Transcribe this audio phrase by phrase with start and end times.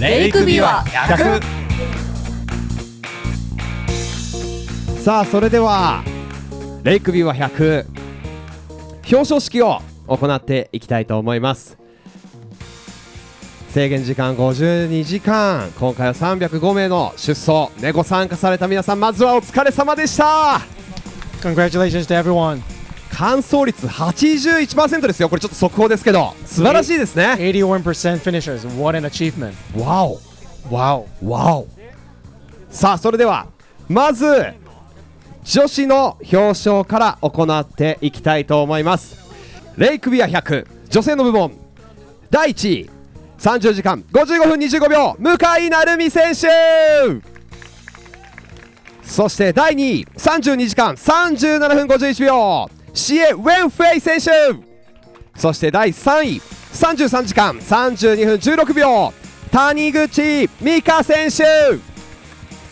[0.00, 1.42] レイクビュア100
[5.02, 6.04] さあそれでは
[6.82, 7.86] レイクビュア100
[9.04, 11.78] 表彰式を行っていきたいと思います。
[13.70, 17.72] 制限時間52時間今回は305名の出走。
[17.80, 20.60] でご参加された皆さんまずはお疲れ様でした。
[21.40, 22.75] Congratulations to everyone.
[23.16, 25.30] 完走率81%ですよ。
[25.30, 26.34] これちょっと速報ですけど。
[26.44, 27.36] 素晴らしいですね。
[27.38, 28.66] 81% finishers.
[28.78, 29.54] What an achievement.
[29.82, 30.20] わお
[30.70, 31.06] Wow.
[31.24, 31.68] わお
[32.70, 33.46] さあそれでは
[33.88, 34.26] まず
[35.44, 39.16] 女子の表彰から行っていきたいと思います。
[39.78, 41.52] レイクビア100女性の部門
[42.30, 42.90] 第1位
[43.38, 46.48] 30時間55分25秒向井成美選手。
[49.04, 54.30] そして第2位32時間37分51秒シエ・ウェンフェイ選手。
[55.38, 56.40] そして第3位
[56.72, 59.12] 33時間32分16秒
[59.52, 61.44] 谷口美香選手。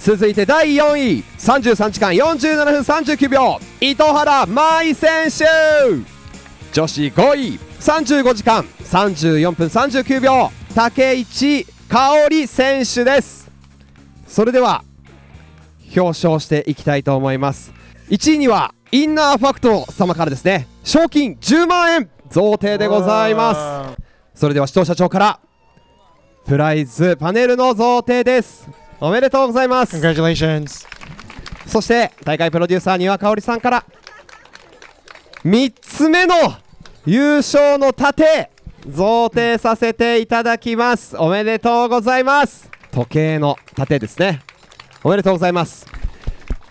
[0.01, 5.45] 続いて第4位33時間47分39秒糸原舞選手。
[6.73, 13.51] 女子5位35時間34分39秒竹市香織選手です。
[14.27, 14.85] それでは
[15.95, 17.75] 表彰していきたいと思います。
[18.09, 24.01] 1位にはインナーファクト様からですね賞金10万円贈呈でございます。
[24.37, 25.41] それでは視聴社長から
[26.47, 28.69] プライズパネルの贈呈です。
[29.01, 29.97] おめでとうございます。
[29.97, 30.87] Congratulations.
[31.67, 33.85] そして大会プロデューサー丹羽香織さんから
[35.45, 36.37] 3つ目の
[37.05, 38.49] 優勝の盾
[38.87, 41.17] 贈呈させていただきます。
[41.17, 42.71] おめでとうございます。
[42.93, 44.45] 時計の盾ですね。
[45.03, 46.04] おめでとうございます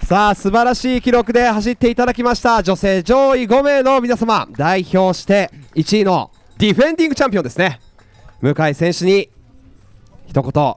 [0.05, 7.79] さあ素晴らしい記録で走っていただきました女性上位5名の皆様代表して1位のディフェンディングチャンピオンですね
[8.41, 9.29] 向井選手に
[10.27, 10.75] 一言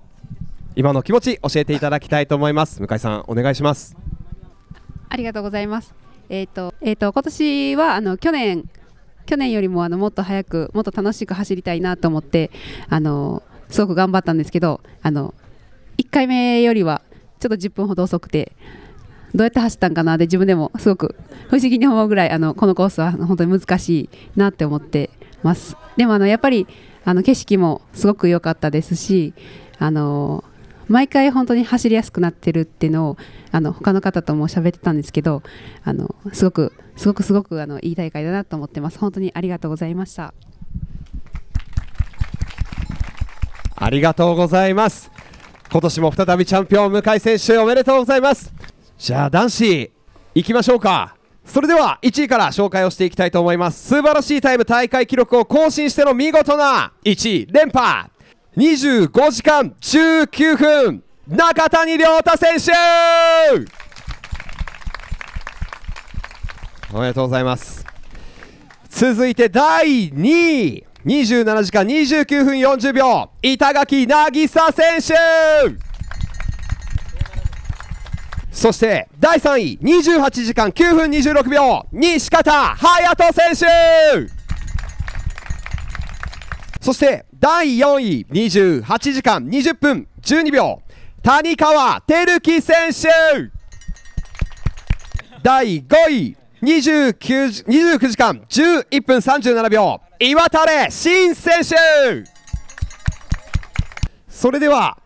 [0.77, 3.97] 今の気持ち教えていただきたいと思います向井さんお願いします
[5.09, 5.95] ありがとうございます。
[6.29, 8.69] えっ、と、えっ、と、今年は、あの、去年。
[9.25, 12.51] 去年よりも、あの、もっと早く、もっと楽しく走りたいなと思って。
[12.89, 15.35] あの、すごく頑張ったんですけど、あの。
[15.99, 17.03] 1回目よりは、
[17.41, 18.53] ちょっと10分ほど遅くて。
[19.37, 20.19] どうやって走ったんかな？
[20.19, 21.15] で、自分でも、すごく
[21.49, 25.11] 不思議に思うぐらい、あの、このコースは、本当に難しいなって思って
[25.45, 25.77] ます。
[25.97, 26.67] でも、あの、やっぱり、
[27.05, 29.35] あの、景色もすごく良かったですし。
[29.79, 30.43] あの
[30.89, 33.17] 毎回本当に走りやすくなってるっていうのを
[33.53, 35.43] あの他の方とも喋ってたんですけど
[35.85, 40.33] あのすごくすごくすごくあのいい大会だなと思ってます本当にありがとうございました
[43.75, 45.11] ありがとうございます
[45.71, 48.51] 今年も再びチャンピオン向井選手おめでとうございます
[48.99, 49.93] じゃあ男子
[50.35, 51.17] 行きましょうか。
[51.45, 53.89] それでは1位から紹介をしていきたいと思います。
[53.89, 58.11] 素晴らしいタイム大会記録を更新しての見事な1位連覇。
[58.57, 61.03] 25時間19分。
[61.29, 62.73] 中谷亮太選手。
[66.93, 67.85] おめでとうございます。
[68.89, 70.87] 続いて第2位。
[71.05, 73.31] 27時間29分40秒。
[73.43, 75.86] 板垣渚選手。
[78.57, 83.67] そして第3位28時間9分26秒西方隼人選手。
[86.81, 90.81] そして第4位28時間20分12秒
[91.23, 93.09] 谷川照樹選手。
[95.43, 101.77] 第5位 29, 29時間11分37秒岩垂新選手。
[104.31, 104.97] それでは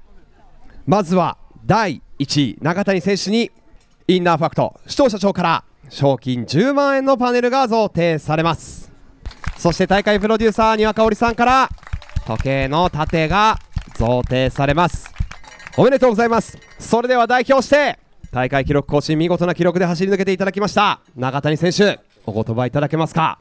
[0.86, 3.50] まずは第1位中谷選手に
[4.06, 4.78] インナーファクト。
[4.86, 8.92] 視聴社長から賞金10万円のパネルが贈呈されます。
[9.56, 11.70] そして大会プロデューサー丹羽香織さんから
[12.26, 13.58] 時計の盾が
[13.94, 15.10] 贈呈されます。
[15.78, 16.58] おめでとうございます。
[16.78, 17.98] それでは代表して
[18.30, 23.38] 大会記録更新見事な記録で走り抜けていただきました中谷選手お言葉いただけますか？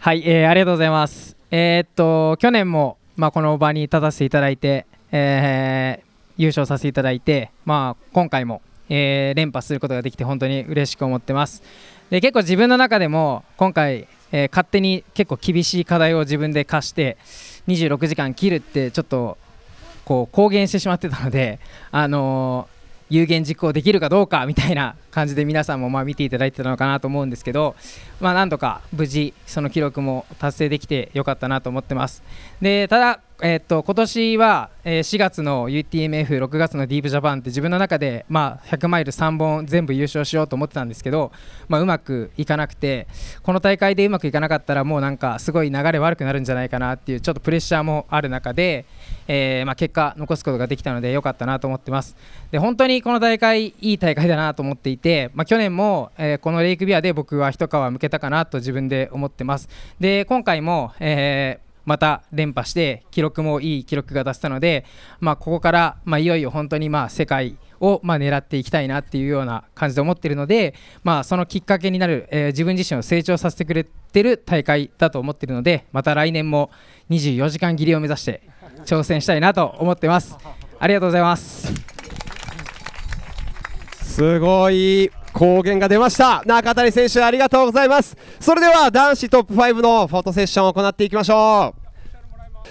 [0.00, 1.34] はい、えーありがとうございます。
[1.50, 6.05] えーっと去年もまあこの場に立たせていただいて、えー
[6.36, 11.62] 優勝させていただいて、まあ今回も、えー連覇することができて本当に嬉しく思ってます。
[12.10, 17.16] で結構自分の中でも今回、えー勝手に結構厳しい課題を自分で課して
[17.68, 19.38] 26時間切るってちょっと
[20.04, 21.58] こう公言してしまってたので、
[21.90, 22.76] あのー
[23.08, 27.76] 有言実行できるかどうかみたいな感じで皆さんもまあ見ていただいてたのかなと思うんですけど、
[28.20, 32.22] まあ、なんとか無事その記録も達成できてよかったなと思ってます
[32.60, 41.32] でただえーっと今年は、え4月の UTMF6 月のディープジャパンって自分の中で、まあ、100マイル3本全部優勝しようと思ってたんですけど、
[41.68, 43.06] まあ、うまくいかなくて
[43.42, 48.86] この大会でうまくいかなかったらもうなんかすごい流れ悪くなるんじゃないかなっていうちょっとプレッシャーもある中で、
[49.28, 52.16] えーまあ、結果残すことができたので良かったなと思ってます。
[52.50, 59.68] で本当にこの大会いい大会だなと思っていて、まあ、去年も、えこのレイクビアで僕は一皮向けたかなと自分で思ってます。
[60.00, 64.84] で今回も、えーまた連覇して記録もいい記録が出せたので、
[65.20, 70.74] まあ、ここから、まあ、いよいよ本当にまあ世界をまあ狙っていきたいなっていうような感じで思っているので、
[71.04, 76.70] まあ、そのきっかけになる、えー自分自身を成長させてくれてる大会だと思っているのでまた来年も
[77.10, 78.42] 24時間切りを目指して
[78.84, 80.36] 挑戦したいなと思ってます。
[80.78, 81.72] ありがとうございます。
[84.02, 85.10] すごい。
[85.36, 86.42] 公言が出ました。
[86.46, 88.16] 中谷選手ありがとうございます。
[88.40, 91.74] それでは男子トップ5のフォトセッションを行っていきましょ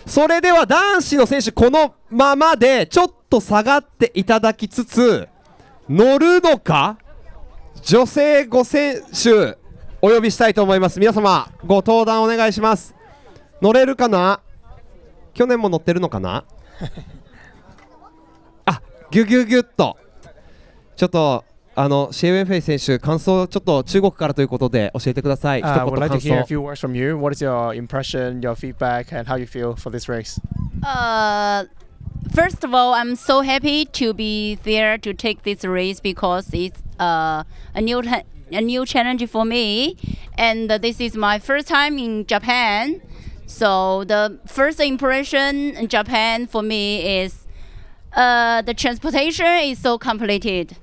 [0.08, 0.10] う。
[0.10, 5.30] それでは男子の選手このままでちょっと下がっていただきつつ
[5.88, 6.98] 乗るのか？
[7.84, 9.60] 女性5選手
[10.02, 11.00] お呼びしたいと思います。
[11.00, 12.96] 皆様ご登壇お願いします。
[13.62, 14.42] 乗れるかな？
[15.36, 16.44] 去年も乗ってるのかな？
[18.66, 19.98] あギュギュギュッと。
[20.96, 21.46] ちょっと
[21.78, 25.60] あのシェイウェンフェイ選手感想ちょっと中国からということで教えてください。
[25.60, 26.46] 一 Uh, I 言 would like 感 to hear a 想。
[26.48, 27.18] few words from you.
[27.18, 30.40] What is your impression, your feedback, and how you feel for this race?
[30.84, 31.66] Uh,
[32.34, 36.82] first of all, I'm so happy to be there to take this race because it's
[36.98, 37.44] uh,
[37.74, 38.02] a new
[38.52, 39.98] a new challenge for me,
[40.38, 43.02] and uh, this is my first time in Japan.
[43.48, 47.46] So the first impression in Japan for me is
[48.16, 50.78] uh, the transportation is so completed.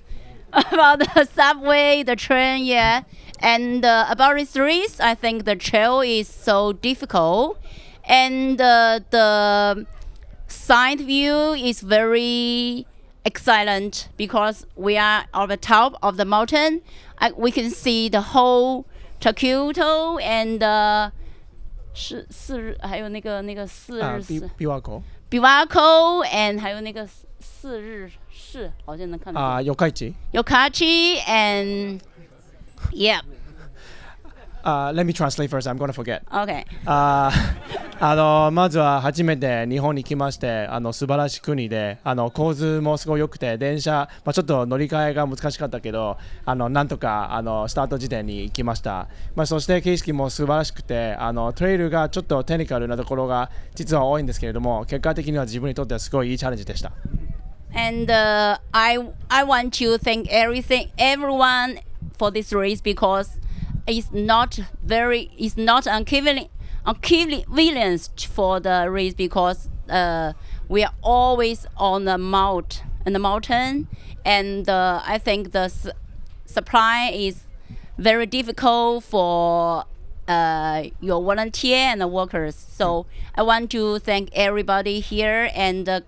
[0.53, 3.03] about the subway, the train, yeah.
[3.39, 7.59] And uh, about this race, I think the trail is so difficult,
[8.03, 9.85] and uh, the
[10.47, 12.87] side view is very
[13.25, 16.81] excellent because we are on the top of the mountain.
[17.19, 18.85] I, we can see the whole
[19.19, 21.11] Takuto and uh,
[21.93, 25.01] 是四日，还有那个那个四 Uh, 日 Bi- 市 Biwako.
[25.29, 27.07] Biwako and 还有那个
[27.62, 29.72] 四四日市，好像能看得见。
[29.72, 30.14] Uh.
[30.32, 32.00] Yokachi and
[32.92, 33.20] yeah,
[34.64, 35.68] Uh, let me translate first.
[35.68, 36.22] I'm gonna forget.
[36.30, 36.64] okay.
[36.86, 56.92] あーあのまずは初めて日本に来ましてあの素晴らしい国であの構図もすごい良くて電車、まあ、ちょっと乗り換えが難しかったけどあのなんとかあのスタート時点に行きました、まあ、そして景色も素晴らしくてあのトレイルがちょっとテクニカルなところが実は多いんですけれども結果的には自分にとってはすごいいいチャレンジでした
[57.74, 58.98] And uh, I
[59.30, 61.80] I want to thank everything everyone
[62.18, 63.38] for this race because
[63.86, 66.48] it's not very it's not equivalent
[66.86, 70.32] equivalent for the race because uh,
[70.68, 73.88] we are always on the mount and the mountain
[74.24, 75.88] and uh, I think the s-
[76.44, 77.44] supply is
[77.98, 79.84] very difficult for
[80.28, 82.54] uh, your volunteer and the workers.
[82.54, 86.00] So I want to thank everybody here and uh,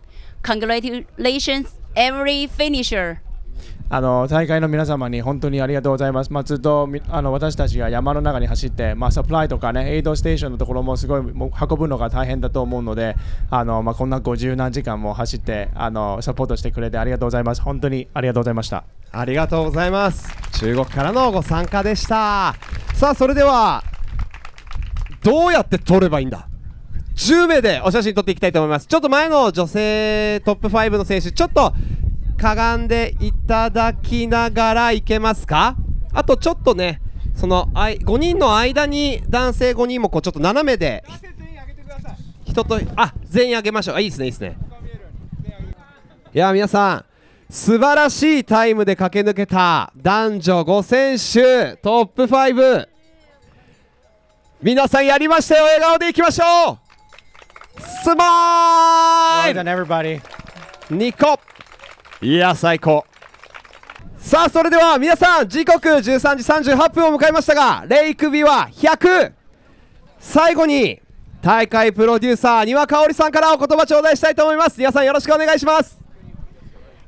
[0.44, 3.16] congratulations every finisher.
[3.90, 6.32] あの大会の皆様に本当にありがとうございます。
[6.32, 13.14] まあ、ずっとみあの私たちが山の中に走って、まあ、サプライとかね、エイドステーションのところもすごいもう運ぶのが大変だと思うので、
[13.50, 17.62] あのまあ、こんな50何時間も走ってあのサポートしてくれてありがとうございます。
[17.62, 18.84] 本当にありがとうございました。
[19.12, 20.28] ありがとうございます。
[20.58, 22.54] 中国からのご参加でした。
[22.94, 23.84] さあそれでは
[25.22, 26.48] どうやって撮ればいいんだ？
[27.14, 28.86] 10名でお写真撮っていきたいと思います。
[28.86, 31.72] ちょっと前の女性トップ5の選手、ちょっと
[32.36, 35.76] かがんでいただきながらいけますか？
[36.12, 37.00] あとちょっとね、
[37.34, 41.04] その5人の間に男性5人もこうちょっと斜めで
[42.44, 43.96] 人とあ全員あげましょう。
[43.96, 44.56] あいいですねいいですね。
[46.34, 47.04] いや皆さん
[47.48, 52.88] 素晴らしいタイムで駆け抜けた男女5選手トップ5
[54.60, 55.64] 皆さんやりましたよ。
[55.64, 56.83] 笑顔でいきましょう。
[57.78, 60.20] スマイ Well ル done, everybody.
[60.90, 61.40] 2個。
[62.24, 63.04] いや最高。
[64.18, 66.02] さあそれでは皆さん時刻13
[66.62, 69.32] 時38分を迎えましたがレイクビは100
[70.18, 70.98] 最後に
[71.42, 74.78] 大会プロデューサー丹羽香織さんからお言葉頂戴したいと思います。
[74.78, 75.98] 皆さんよろしくお願いします。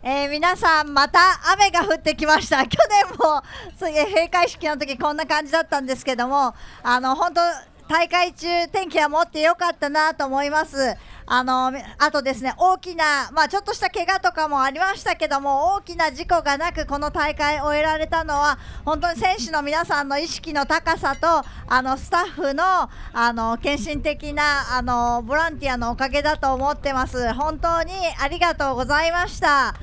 [0.02, 1.18] えー皆さんまた
[1.52, 2.58] 雨が降ってきました。
[2.68, 3.42] 去年も
[3.80, 7.40] 閉会式の時こんな感じだったんですけどもあの本当
[7.88, 10.96] 大会中天気は持ってよかったなと思います。
[11.28, 27.32] あのあとですね大きな、まあ、ちょっとした怪我とかもありましたけども大きな事故がなくこの大会を終えられたのは本当に選手の皆さんの意識の高さとあのスタッフのあの献身的なあのボランティアのおかげだと思ってます。
[27.34, 29.74] 本当にありがとうございました。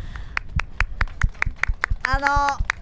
[2.06, 2.73] あの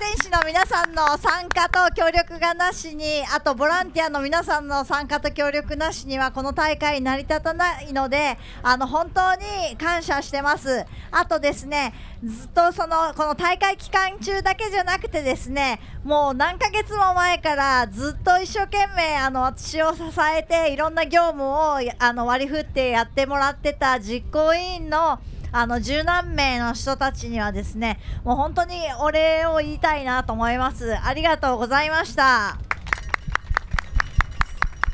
[0.00, 10.86] 選手の皆さんの参加と協力がなしにあとボランティアの皆さんの参加と協力なしにはこの大会成り立たないのであの本当に感謝してます。
[11.10, 20.02] あとですねずっとそのこの大会期間中だけじゃなくてですねもう何ヶ月も前からずっと一生懸命あの私を支
[20.36, 25.18] えていろんな業務をあの割り振ってやってもらってた実行委員の
[25.52, 30.96] あの十何名の人たちにはですねもう本当にお礼を言いたいなと思います。
[30.96, 32.58] ありがとうございました。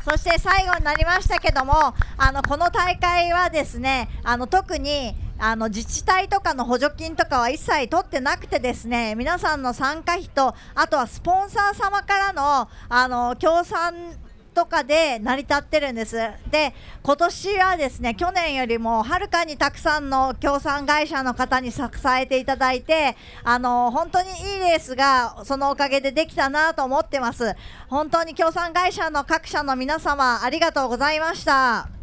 [0.05, 1.73] そして最後になりましたけども
[2.19, 13.95] あのこの大会はですねあの特にあの自治体とかの補助金とかは一切取ってなくてですね皆さんの参加費とあとはスポンサー様からのあの協賛
[14.55, 16.17] とかで成り立ってるんです。
[16.51, 21.83] で今年はですね去年よりもはるかにたくさんの協賛会社の方に支
[22.19, 27.55] えていただいてあの本当にいいレースがそのおかげでできたなと思ってます。
[27.89, 31.94] 本当に協賛会社の各社の皆様ありがとうございました。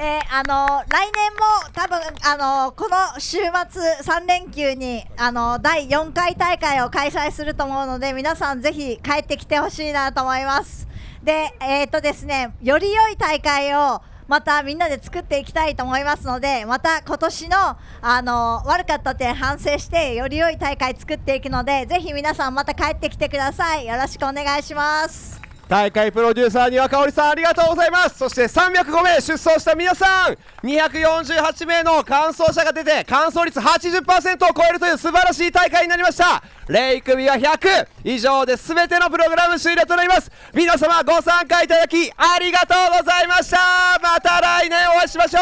[0.00, 10.88] えー、あの来年も多分あのこの週末3連休にあの第4回大会を開催すると思うので皆さんぜひ帰ってきてほしいなと思います。
[11.22, 17.56] でえっ、とですねより良い大会をまたみんなで作っていきたいと思いますのでまた今年の
[18.02, 23.86] あの悪かった点反省してより良い大会作っていくのでぜひ皆さんまた帰ってきてください。
[23.86, 25.43] よろしくお願いします。
[25.68, 28.18] 大会プロデューサーには香織さんありがとうございます。
[28.18, 36.42] そして305名出走した皆さん248名の完走者が出て完走率80%を超えるという素晴らしい大会になりました。
[36.68, 40.30] レイ組は100以上で全てのプログラム終了となります。
[40.52, 43.58] 皆様ご参加いただきありがとうございました。
[44.02, 45.38] また来年お会いしましょ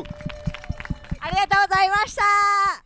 [0.00, 0.04] う。
[1.20, 2.85] ありがとうございました。